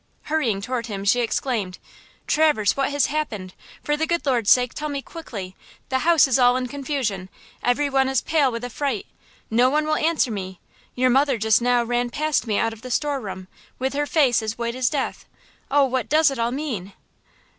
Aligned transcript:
Hurrying 0.23 0.61
toward 0.61 0.87
him, 0.87 1.05
she 1.05 1.19
exclaimed: 1.19 1.77
"Traverse, 2.25 2.75
what 2.75 2.89
has 2.89 3.05
happened? 3.05 3.53
For 3.83 3.95
the 3.95 4.07
good 4.07 4.25
Lord's 4.25 4.49
sake, 4.49 4.73
tell 4.73 4.89
me 4.89 5.03
quickly–the 5.03 5.99
house 5.99 6.27
is 6.27 6.39
all 6.39 6.57
in 6.57 6.65
confusion. 6.65 7.29
Every 7.61 7.87
one 7.87 8.09
is 8.09 8.23
pale 8.23 8.51
with 8.51 8.63
affright! 8.65 9.05
No 9.51 9.69
one 9.69 9.85
will 9.85 9.93
answer 9.97 10.31
me! 10.31 10.59
Your 10.95 11.11
mother 11.11 11.37
just 11.37 11.61
now 11.61 11.83
ran 11.83 12.09
past 12.09 12.47
me 12.47 12.57
out 12.57 12.73
of 12.73 12.81
the 12.81 12.89
store 12.89 13.21
room, 13.21 13.47
with 13.77 13.93
her 13.93 14.07
face 14.07 14.41
as 14.41 14.57
white 14.57 14.73
as 14.73 14.89
death! 14.89 15.25
Oh, 15.69 15.85
what 15.85 16.09
does 16.09 16.31
it 16.31 16.39
all 16.39 16.51
mean?" 16.51 16.93